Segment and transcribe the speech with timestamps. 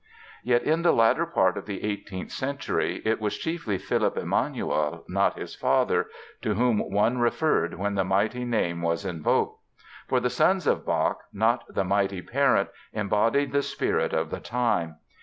[0.43, 5.37] Yet, in the latter part of the eighteenth century it was chiefly Philipp Emanuel, not
[5.37, 6.07] his father,
[6.41, 9.61] to whom one referred when the mighty name was invoked.
[10.07, 14.95] For the sons of Bach, not the mighty parent, embodied "the spirit of the time."